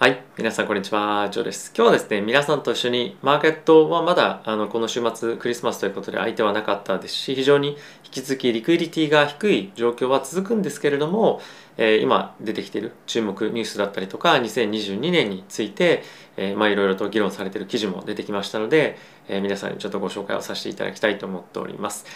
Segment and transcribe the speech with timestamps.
[0.00, 0.22] はい。
[0.36, 1.28] 皆さん、こんにちは。
[1.28, 1.72] ジョーです。
[1.76, 7.76] 今日はですね、皆さんと一緒に、マーケットはまだ、あの、この週末、クリスマスということで相手はなかったですし、非常に引
[8.12, 11.40] き続きリクイリティが低い状況は続くんですけれども、
[11.78, 16.04] えー、今出てきている注目ニュースだったりとか、2022年について、
[16.36, 18.96] えー、まあ、いろいろと議論されている記事も出てきましたので、
[19.26, 22.06] えー、皆さんにちょっとご紹介をさせていただきたいと思っております。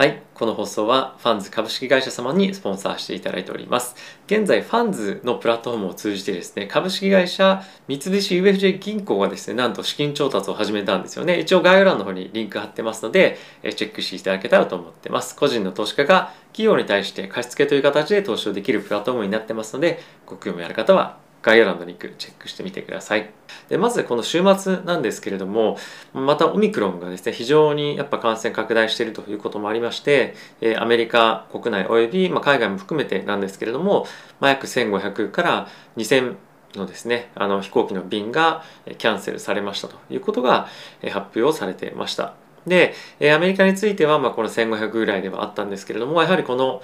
[0.00, 0.22] はい。
[0.32, 3.94] この放送はファンズ株式会社様にスポンサーしていただいております。
[4.28, 8.10] 現在、ファンズのプラットフォームを通じてですね、株式会社三菱
[8.40, 11.40] UFJ 銀行がですね、なんと資金調達を始めたんですよね。
[11.40, 15.36] 一応概要欄の方にリンク貼ってますので、チェックしていただけたらと思ってます。
[15.36, 23.30] 個人の投資家が企業に対して貸付という形で投資をできるプラットフォームになってますので、ご興味ある方は概要欄のリンクチェックしてみてください。
[23.68, 25.78] でまずこの週末なんですけれども
[26.12, 34.06] またオミクロンがですね非常にやっぱ感染拡大しているということもありまして、えアメリカ国内および、ま海外も含めてなんですけれども、
[34.40, 36.36] ま、約1500から2000
[36.76, 38.62] のですねあの飛行機の便が
[38.98, 40.68] キャンセルされましたということが
[41.10, 42.34] 発表されてました。
[42.66, 42.94] で
[43.34, 46.82] アメリカについては、ま、この1500ぐらいではあったんですけれどもやはりこの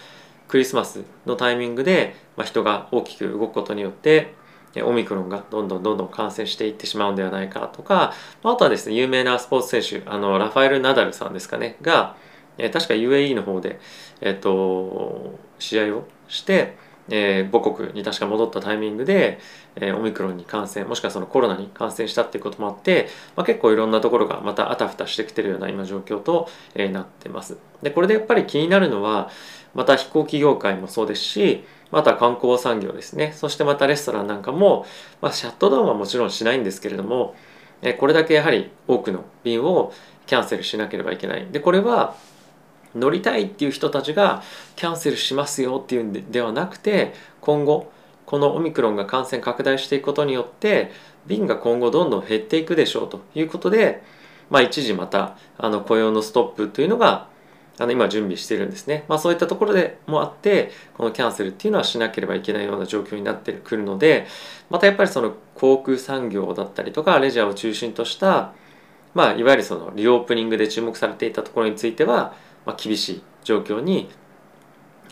[0.49, 4.35] クリスマスのタイミングで、ま、人が大きく動くことによって
[4.83, 12.17] オミクロンがどんどんどんどん感染していってしまうんではないかとか、あとはですね、有名なスポーツ選手、あの、ラファエル・ナダルさんですかね、が、
[12.59, 13.79] え確か UAE の方で、
[14.21, 16.77] えっ、と、試合をして、
[17.09, 19.39] えー、母国に確か戻ったタイミングで、
[19.77, 27.59] えー、オミクロンに感染もしくはそのコロナに感染したっていうこともあって、まあ、結構いろんなところがまたあたふたしてきてるような今状況と、えー、なってます。
[27.83, 29.31] でこれでやっぱり気になるのは
[29.75, 33.33] また飛行機業界もそうですしまた観光産業ですね。
[33.35, 34.87] そしてまたレストランなんかも、
[35.21, 37.35] まあ、シャットダウンはもちろんしないんですけれども
[37.99, 39.93] これだけやはり多くの便を
[40.27, 41.47] キャンセルしなければいけない。
[41.51, 42.17] でこれは
[42.95, 44.43] 乗りたいっていう人たちが
[44.75, 47.93] キャンセルしますよっていうんではなくて今後
[48.25, 50.91] このオミクロンが感染拡大していくことによって
[51.27, 54.03] 便が今後どんどん減っていくでしょうということで、
[54.51, 57.29] まあ、一時またあの雇用のストップというのが
[57.79, 64.27] あの今準備してるんですね、まあ、そういったところでもあってこのキャンセルっていうのはしなければいけないような状況になってくるので
[64.71, 68.53] またやっぱりその航空産業だったりとかレジャーを中心とした、
[69.15, 72.35] まあ、いわゆるそのリオープニングで注目されていたところについては、
[72.65, 74.09] まあ、厳しい状況に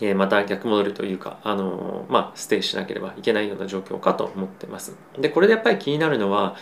[0.01, 4.95] えまた逆戻りというか、あのまあ、ステイしなければいけないような状況かと思ってます。
[5.17, 6.55] で、これでやっぱり気になるのは、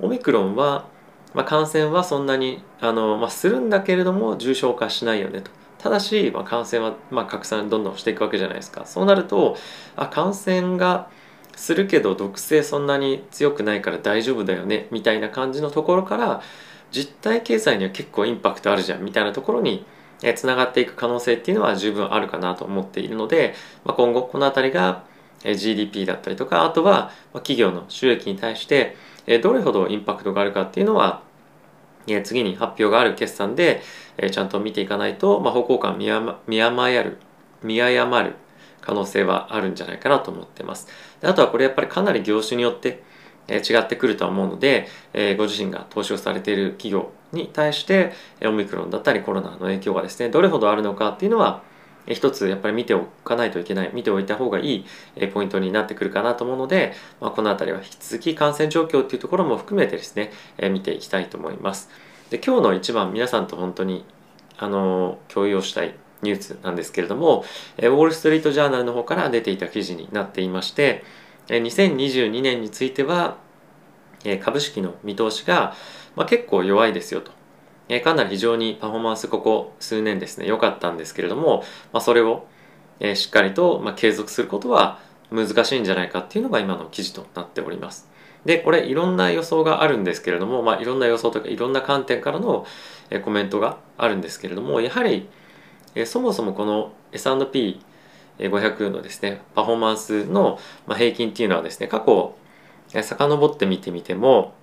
[0.00, 0.86] オミクロンは、
[1.34, 5.50] まあ、感染はそんなにあの、まあ、するんだけれども重症化しないよねと。
[5.78, 8.84] ただし、まあ、感染は、まあ、拡散どんどんしていくわけじゃないですか。
[8.84, 9.56] そうなると
[9.96, 11.08] あ感染が
[11.56, 16.42] するけど毒性そんなに強くないから大丈夫だよねみたいな感じのところから
[16.90, 19.84] 実体経済には結構インパクトあるじゃんみたいなところに
[20.36, 23.54] つながっていく可能性っていうのは十分あるかなと思っているので、
[23.84, 25.04] まあ、今後この辺りが
[25.44, 28.96] GDP だったりとかあとは企業の収益に対して
[29.42, 31.22] どれほどインパクトがあるかっていうのは
[32.24, 33.82] 次に発表がある決算で
[34.30, 36.32] ちゃんと見ていかないと、まあ、方向感見誤
[36.88, 37.18] る
[37.62, 38.34] 見誤る
[38.80, 40.88] 可能性はあるんじゃないかなと思ってます。
[41.22, 43.02] あとはこれやっぱりかなり業種によって
[43.48, 44.88] 違ってくるとは思うので、
[45.36, 48.12] ご自身が投資をされている企業に対して
[48.42, 51.62] オミクロンだったりコロナの影響がですねどれほどあるのかっていうのは
[52.06, 54.84] 一つやっぱり見ておかないといけない見ておいた方がいい
[55.32, 60.30] ポイントになってくるかなと思うので、まあ、この辺りは引き続き感染状況っていうところも含めてですね
[60.70, 61.88] 見ていきたいと思います
[62.30, 64.04] で今日の一番皆さんと本当に
[64.58, 67.44] あの共有をしたいニュースなんですけれども
[67.78, 71.04] ウォール・ストリート・ジャーナルの方から出ていた記事になっていまして
[71.48, 73.38] 2022年については
[74.40, 75.74] 株式の見通しが
[76.16, 77.32] まあ、結構弱いですよと。
[77.90, 82.46] えかなり非常にパフォーマンスここ数年ですね良かったんですけれども、まあ、それを、
[83.00, 88.08] えしっかりと、ま継続することは難しいんじゃないかっていうのが今の記事となっております。
[88.44, 92.64] でこれいろんな予想があるんですけれども、まあ、いろんな予想とかいろんな観点からの
[93.22, 95.28] コメントがあるんですけれどもやはり
[96.06, 100.58] そもそもこの S&P500 のですねパフォーマンスの
[100.88, 102.34] 平均っていうのはですね過去
[102.88, 104.54] 遡って見てみても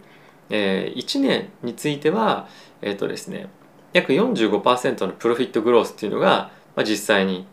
[1.22, 2.48] 年については、
[2.82, 3.48] えっ、とですね、
[3.94, 7.46] 約45%のプロフィットグロースっていうのが、まあ、実際に、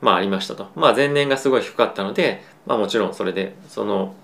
[0.00, 0.68] まあ、ありましたと。
[0.74, 4.14] まあ、前年がすごい低かったので、まあ、もちろんそれでその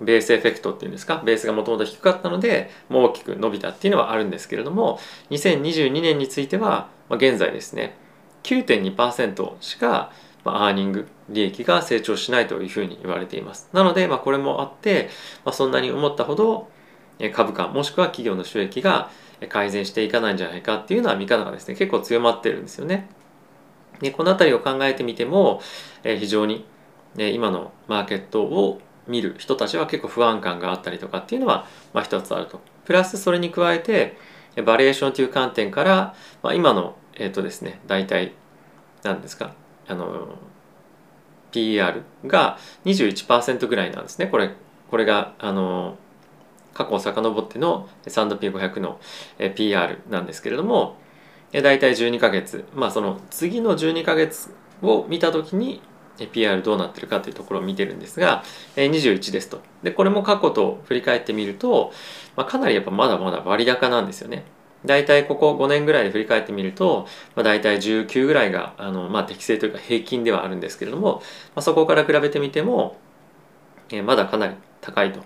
[0.00, 1.22] ベースエフェクトっていうんですか？
[1.24, 4.98] ベースがもともと低かったのでもう大きく伸びたっていうのはあるんですけれども
[5.30, 7.96] 2022年については、まあ、現在ですね
[8.42, 10.10] 9.2%しか、
[10.44, 13.68] まあ、アーニング利益が成長しないというふうに言われています。
[13.72, 15.08] なので、まあ、これもあって、
[15.44, 16.68] まあ、そんなに思ったほど
[17.32, 19.10] 株価もしくは企業の収益が
[19.48, 23.08] 改善していかないんじゃないかっていうのは見方がですね結構強まってるんですよね。
[24.00, 25.60] でこの辺りを考えてみても
[26.02, 26.66] え非常に
[27.16, 32.60] 今のマーケットを見る人たちは結構不安感があったりとかっていうのは、まあ、一つあると。
[32.84, 34.16] プラスそれに加えて
[34.64, 38.32] バリエーションという観点から、まあ、今のえっ、ー、とですね大体
[39.02, 39.54] 何ですか
[39.86, 40.38] あの
[41.50, 44.50] PR が21%ぐらいなんですねこれ
[44.90, 45.96] これがあの
[46.72, 49.00] 過去を遡っての S&P500 の
[49.54, 50.96] PR なんですけれども
[51.54, 52.64] え大体12ヶ月。
[52.74, 54.52] まあその次の12ヶ月
[54.82, 55.80] を見た時に
[56.32, 58.44] PR どうなってるかというところを見てるんですが
[58.76, 59.62] え21ですと。
[59.82, 61.92] でこれも過去と振り返ってみると、
[62.36, 64.44] まあ、かなりやっぱまだまだ割高なんですよね。
[64.84, 67.06] 大体ここ5年ぐらいで振り返ってみると、
[67.36, 71.22] まあ、大体19ぐらいがあの、まあ、適正というか平均ではあるんですけれども、
[71.54, 72.98] まあ、そこから比べてみても、
[73.90, 75.20] え、まだかなり高いと。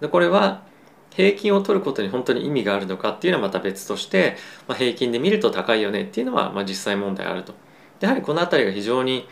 [0.00, 0.62] でこれは
[1.10, 4.36] 平均を取ることに本当に意味があるのかっていうのはまた別として、
[4.68, 7.54] まあ、平均で見ると高いよねっていうのは、まあ、実際問題あると。
[8.00, 9.28] やはりこの辺りが非常に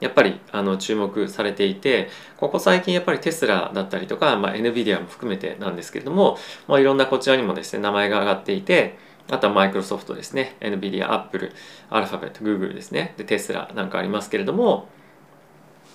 [0.00, 8.96] やっぱりあの注目されていてここ最近やっぱりテスラだったりとか、まあ、NVIDIA も含めてなんですけれども、まあ、いろんなこちらにもですね名前が挙がっていて
[9.30, 11.52] あとはマイクロソフトですね NVIDIA、Apple、
[11.90, 13.14] アルファベット、Google ですね。
[13.18, 14.88] でテスラなんかありますけれども、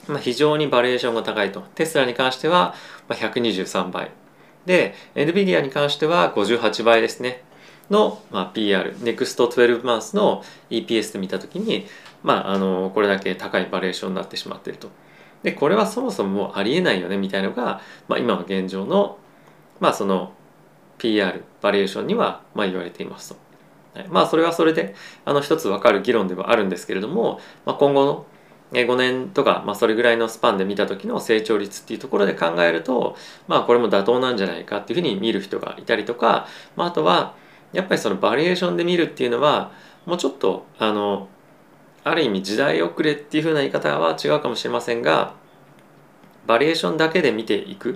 [0.07, 1.61] まあ、非常にバリエーションが高いと。
[1.73, 2.75] テスラに関しては
[3.09, 4.11] 123倍。
[4.65, 7.43] で NVIDIA に関しては58倍ですね
[7.89, 11.85] の、まあ、PR NEXT 12 months の EPS で見た時に
[12.23, 14.89] まあ、あのこれだけ高いバリエーションになってしまっていると。
[15.43, 19.17] でこれはそもそももうありえないよねみたいのが、まあ、今の現状の,、
[19.81, 20.31] まあその
[20.97, 23.43] PR バリエーションにはまあ言われていますと。
[24.09, 24.95] まあそれはそれで
[25.25, 28.25] あの一つ分かる議論ではあるんですけれども、まあ、今後の
[28.73, 33.15] 5年とか、まあ、それぐらいのスパンで見た時の成長率っていうところで考えると、
[33.47, 37.35] まあ、これも妥当なんじゃないかっていうふうに見る人がいたりとか、まあ、あとは
[37.71, 39.71] やっぱりそのバリエーションで見るっていうのは
[40.05, 41.27] もうちょっとあの
[42.03, 45.33] ある意味時代遅れっていう風な言い方は違うかもしれませんが
[46.45, 47.95] バリエーションだけで見ていくっ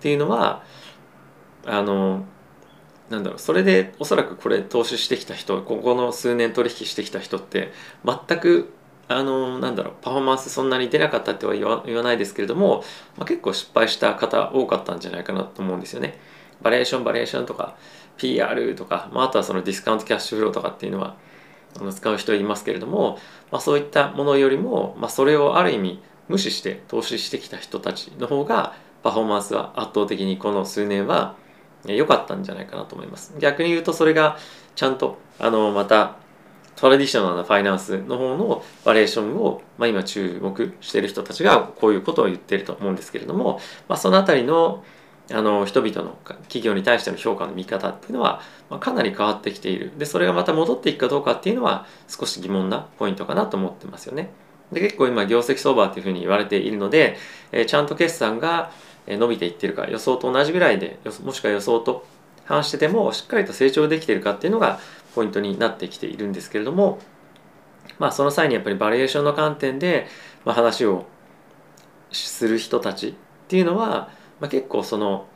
[0.00, 0.62] ていうのは
[1.66, 2.24] あの
[3.10, 7.72] なんだろうそれでおそらくこれ投資してきた人ここの数年取引してきた人って
[8.04, 8.72] 全く
[9.08, 12.84] あのなんだろうパフォーマンスそんなに出なかったっては言わないですけれども、
[13.16, 16.18] まあ、結構失敗した方多かったんじゃないかなと思うんですよね。
[16.60, 17.76] バリエーションバリエーションとか
[18.16, 21.16] PR とか、まあ、あとはそのディスカウントキャッシュフローとかっていうのは
[21.78, 23.18] あの使う人いますけれども、
[23.50, 31.36] まあ、そういったものよりも、まあ、それをある意味無視して投資してきた人たちの方がパフォーマンスは圧倒的にこの数年は
[31.86, 34.36] 良かったんじゃないかなと思います逆に言うとそれが
[34.74, 36.16] ちゃんとあのまた
[36.78, 44.84] トラディショナルなファイナンスの方のバリエーションを、まあ、今注目している人たちがこういうことを言っていると思うんですけれども、まあ、その辺りの
[45.30, 49.92] あの人々の企業に対しての評価の見方っていうのは、まあ、かなり変わってきている。
[49.98, 54.30] でそれがまた戻っていくかどうかっていうのは少し疑問なポイントかなと思ってますよね。
[54.72, 57.18] で結構今業績相場っていうふうに言われているので、
[57.52, 58.70] えー、ちゃんと決算が
[59.06, 62.06] 伸びていってるか予想と同じぐらいでもしくは予想と
[62.48, 64.80] 反しててもしっかりと成長できてるかっていうのが
[65.14, 66.98] ポイントになってきているんですけれども
[67.98, 70.06] まあその際にやっぱりバリエーションの観点で、
[70.44, 71.06] まあ、話を
[72.10, 73.14] する人たちっ
[73.48, 74.10] ていうのは
[74.40, 75.26] まあ、結構その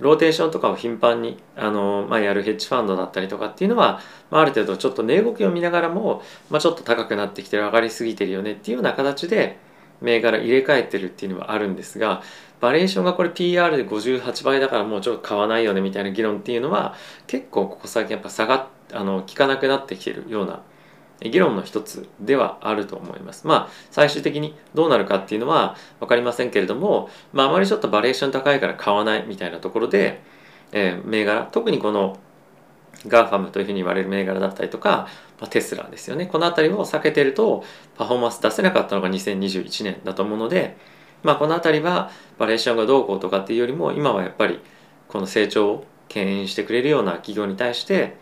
[0.00, 4.00] ローテーションとかを頻繁にあの、まあ、やるヘッジファンドだったりとかっていうのは、
[4.30, 9.58] まあ、ある程度ちょっと値動きを見ながらも、まあ、ちょっと高くなってきてる上がりすぎてるよねっていうような形で
[10.00, 12.22] 銘柄入れ替えてるっていうのはあるんですが
[12.60, 16.94] バリエーションがこれ PR で58倍だからもうちょっと買わないよねみたいな議論っていうのは
[17.26, 20.62] 結構ここ最近やっぱ下がっあの効かなくなってきてるような
[21.20, 23.46] 議論の一つではあると思います。
[23.46, 30.22] まあ最終的にどうなるかっていうのは分かりませんけれども、まあ、あまりちょっとバリエーション高いから買わないみたいなところで、
[30.72, 32.18] えー、銘柄特にこの
[33.06, 35.08] GAFAM というふうに言われる銘柄だったりとか、
[35.40, 37.64] まあ、テスラですよねこの辺りを避けてると
[37.96, 40.76] パフォーマンス出せなかったのが2021年だと思うので、
[41.22, 44.60] まあ、この辺りはバリエーションがどうこうとかっていうよりも今はやっぱり
[45.08, 48.16] この成長を牽引してくれるような企業に対して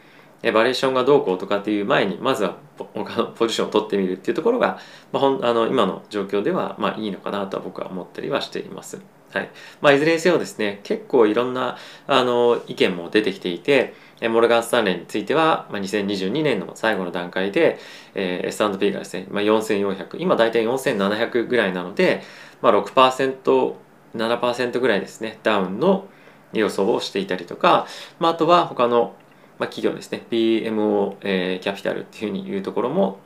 [0.50, 4.78] バリエーションがどうこうとかっていう前にまずは他のポジションを取ってみるっていうところが、
[5.12, 9.00] まあ、ほんあの今の状況ではまあいいのかなとは僕は思ったりはしています。
[9.32, 13.94] はいまあ、いずれにせよですね結構いろんなあの意見も出てきていて
[14.28, 17.78] モルガン・スタンレーについては、まあ、2022年の最後の段階で、
[18.14, 22.22] えー、S&P がですね、まあ、4400今大体4700ぐらいなので、
[22.60, 23.74] まあ6%、
[24.14, 26.06] 7%ぐらいですねダウンの
[26.52, 27.86] 予想をしていたりとか、
[28.20, 29.16] まあ、あとは他の
[29.62, 33.20] まあ、企業ですね PMO、えー、キャピタルっていうふうに言うところも、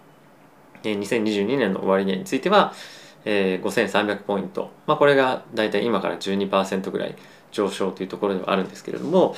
[0.85, 2.75] えー、2022年の終値については、
[3.25, 7.16] えー、5300ポイント、まあ、これが大体今から12%ぐらい
[7.52, 9.35] 上昇というところではあるんですけれども、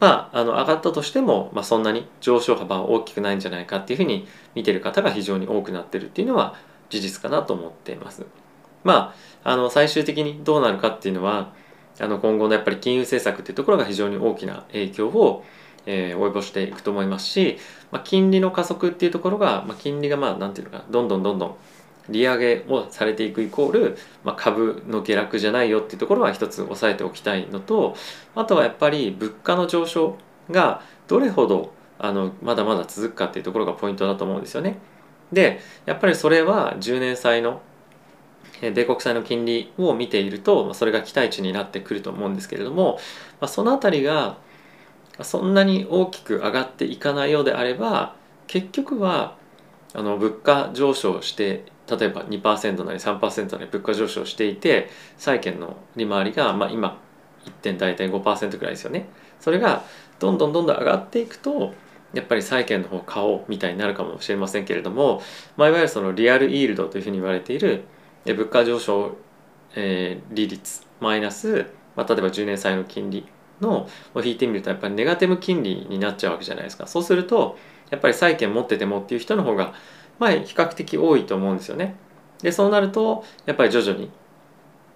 [0.00, 4.26] まあ、あの上がったとしても、まあ、そんなに上昇幅は大きくないんじゃないかっていうふうに
[4.56, 6.56] 見てる方が非常に多くなってるっていうのは
[6.88, 8.26] 事実かなと思っています。
[8.82, 9.14] ま
[9.44, 11.52] あ、あの最終的にどうなるかっていうのは
[12.00, 15.44] あの今後のやっぱり金融政策っていうところが非常に大きな影響を
[15.86, 17.58] えー、及ぼしていくと思いますし、
[17.90, 21.56] まあ、金利の加速っていうところが、まあ、金利がまあなんていうのかどんどんどんどん
[22.08, 27.94] 利上げをされていくイコール、まあ、株の下落じゃないよっていうところは一つ押さえておきたいのと
[28.34, 30.16] あとはやっぱり物価の上昇
[30.50, 34.78] がどれほどあのまだまだ続くかっていうところがポイントだと思うんですよね。
[35.32, 37.60] でやっぱりそれは10年債の
[38.60, 42.98] 米国債の金利を見ているとそれが期待値になってくると思うんですけれども、
[43.40, 44.38] まあ、その辺りが
[45.22, 48.14] そんなに大きく上がっていかないようであれば
[48.46, 49.36] 結局は
[49.94, 56.98] あの物価上昇して例えば2%なり3%なり物価上昇していて債券の利回りが、まあ、今
[57.44, 59.08] 1点大体5%ぐらいですよね。
[59.40, 59.82] それが
[60.18, 61.72] どんどんどんどん上がっていくと
[62.12, 65.22] やっぱり債券の方を買おうみたいになるかもしれませんけれども、
[65.56, 67.84] まあ、いわゆるそのリアルイールドというふうに言われている
[68.26, 69.16] 物価上昇、
[69.74, 73.26] えー、利率マイナス、まあ、例えば10年債の金利
[73.60, 76.86] のを引いてみるとやっぱりネガティブ金利になっちゃうわけじゃないですか。
[76.86, 77.58] そうすると
[77.90, 79.74] やっぱり債券持っててもっていう人の方が
[80.18, 81.96] まあ比較的多いと思うんですよね。
[82.42, 84.10] でそうなるとやっぱり徐々に、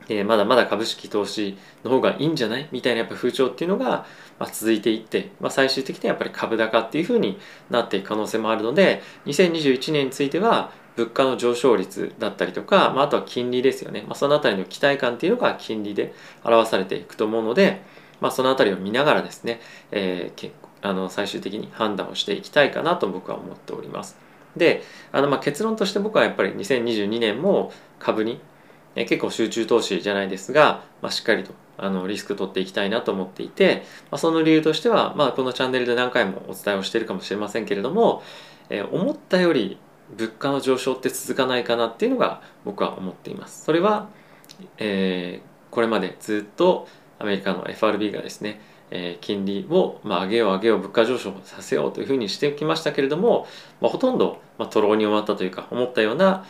[0.09, 2.68] えー、まだまだ株式投資の方がいいんじゃない？
[2.73, 4.06] みたいなやっぱ風潮っていうのが、
[4.38, 17.83] まあ、続いていって、まあ、最終的にはやっぱり株高っていうふうになっていく可能性もあるので2021年については物価の上昇率だったりとか、まあ、あとは金利ですよね、まあ、そのあたりの期待感っていうのが金利で表されていくと思うので、
[18.25, 20.50] まあ、その辺りを見ながらですね、えー、
[20.81, 24.16] あの最終的に判断をしていきたいかなと僕は思っております。
[24.57, 28.40] であのまあ結論として僕はやっぱり2022年も株に、
[28.95, 38.23] 結構集中投資じゃないですが、まあ、しっかりとあのリスク取っていきたいなと思っていて、まあ、その理由としては、まあ、このチャンネルで何回もお伝えをしているかもしれませんけれども、
[38.71, 39.76] えー、思ったより
[40.16, 43.64] 物価の上昇って続かないかなっていうのが僕は思っています。
[43.64, 44.09] それは、
[44.78, 46.87] えー、これまでずっと
[47.25, 53.47] アメリカの FRB がですね、えー、金利を、まあ、上げよう上げよう物価上昇させようというふうにしてきましたけれども、
[53.81, 56.45] まあ、ほとんど、まあ、とろうに終わったというか思ったような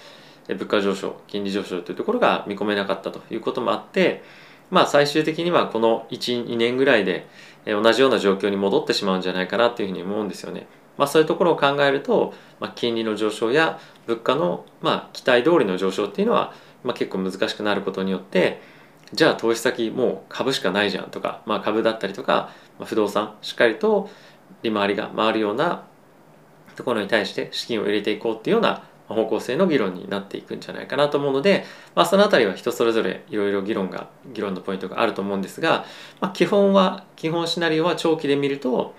[0.49, 4.23] 物価上昇金利上昇というところが見込めなかったということもあって
[4.71, 7.26] まあ最終的にはこの12年ぐらいで
[7.64, 10.66] 同じような状況に戻ってしまうんじゃないかなというふうに思うんですよね。
[10.99, 16.52] まあ、そういうところを考えると、まあ、金利の上昇や物価の、まあ、期待通りの上昇っていうのは、
[16.85, 18.61] まあ、結構難しくなることによって
[19.14, 24.11] じゃあ投資先もう株しかないじゃんとか、まあ、株だったりとか、まあ、不動産しっかりと
[24.62, 25.85] 利回りが回るような
[26.76, 35.85] ところに対して資金を入れていこうっていうような方向性の議論になっていくんじゃないかなと思うので、まあ、その辺りは人それぞれいろいろ議論が議論のポイントがあると思うんですが、
[36.21, 38.94] まあ、基本は基本シナリオは長期で見ると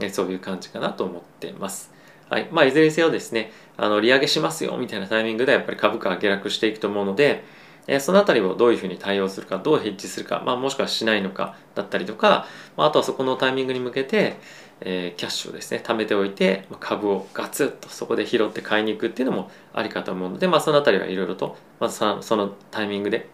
[0.00, 1.92] えそういう感じかなと思ってます。
[2.28, 7.44] はいまあ、いずれにせよですねあの利上げしますよみたいなタイミングでやっぱり株価が下落していくと思うので、
[7.86, 12.46] えその辺りをどういうふうに対応するかどうヘッジするか、まあ、もしくはしないのかだったりとか、
[12.76, 14.36] まあ、あとはそこのタイミングに向けて、
[14.80, 23.28] えー、キャッシュをですね貯めておいて株をガツッとそこで拾って買いに行くっていうのもありかと思うので、まあ、その辺りはいろいろとまずそのタイミングで、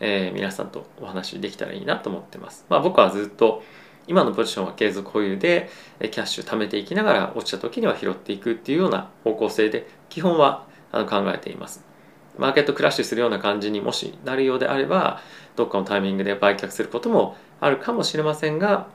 [0.00, 2.64] えー、皆さんとお話できたらいいなと思ってます。
[2.68, 3.62] まあ、僕はずっと
[4.06, 5.68] 今のポジションは継続保有で
[6.00, 11.89] キャッシュ貯めていきながら落ちた時には拾っていくっていうような方向性で基本は考えています。
[12.38, 15.20] マーケットクラッシュするような感じにもしなるようであれば
[15.56, 18.88] どっかのタイミングで売却することもあるかもしれませんが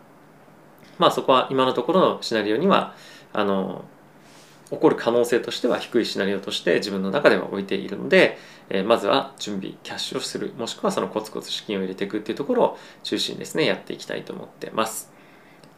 [0.98, 2.96] まあそこは今のところのシナリオには
[3.34, 3.86] あの
[4.72, 8.38] 起こる可能性としては低いシナリオとして自分の中では置いているので、
[8.70, 15.12] えー、まずは準備キャッシュをするもしくはそのコツコツ資金を入れていくっていうところを中心ですねやっていきたいと思ってます。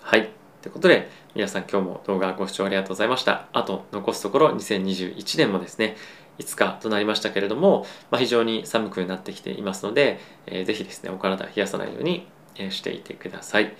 [0.01, 0.29] はい。
[0.61, 3.47] ということで皆さん今日も動画ご視聴ありがとうございました。
[3.51, 5.97] あと残すところ2021年もですね
[6.39, 12.27] 5日となりましたけれども、まあ、非常に寒くなってきていますので、えー、ぜひですねお体冷やさないように
[12.69, 13.75] していてください。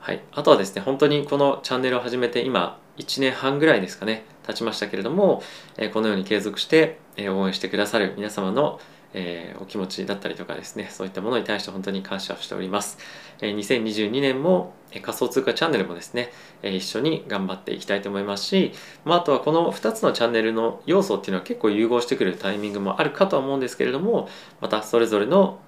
[0.00, 5.42] はい、あとはですね本当にこのチャンネルを始めて今1年半ぐらいですかね経ちましたけれども、
[5.76, 8.80] えこのように継続して、え応援してくださる皆様の
[9.18, 12.98] えー、お気持ちだったりとかですねそういったものに対して本当に感謝をしております、
[13.40, 16.30] えー、2022年も、え仮想通貨チャンネルもですね、
[16.62, 18.72] えー、一緒に頑張っていきたいと思いますし、
[19.06, 24.28] まあ、あとはこの2つのチャンネルの要素っていうのは結構融合してくるタイミングもあるかとは思うんですけれども
[24.60, 25.58] またそれぞれの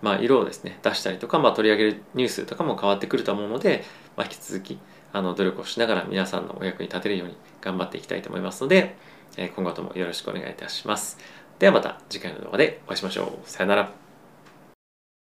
[0.00, 3.84] まあ、色をですね出したりとか、まあ、取り上げるニュースとかも変わってくると思うので、
[4.16, 4.78] まあ、引き続き
[5.12, 8.94] あの努力をしながら皆さんのお役に立てるように頑張っていきたいと思いますので、
[9.36, 11.18] え今後ともよろしくお願いいたします。
[11.58, 13.48] ではまた次回の動画でお会いしましょう。
[13.48, 14.07] さよなら。